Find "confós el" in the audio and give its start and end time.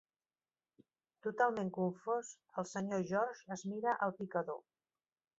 1.75-2.67